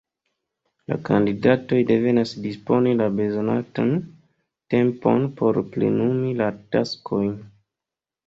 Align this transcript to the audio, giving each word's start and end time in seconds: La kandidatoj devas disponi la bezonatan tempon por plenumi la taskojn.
La 0.91 0.95
kandidatoj 1.09 1.81
devas 1.89 2.31
disponi 2.45 2.93
la 3.01 3.09
bezonatan 3.19 3.93
tempon 4.75 5.29
por 5.41 5.61
plenumi 5.75 6.33
la 6.43 6.49
taskojn. 6.77 7.31